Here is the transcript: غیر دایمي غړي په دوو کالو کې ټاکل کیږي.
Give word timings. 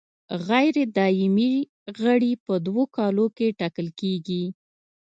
غیر 0.47 0.75
دایمي 0.97 1.53
غړي 2.01 2.31
په 2.45 2.53
دوو 2.65 2.83
کالو 2.97 3.25
کې 3.37 3.47
ټاکل 3.59 3.87
کیږي. 3.99 4.43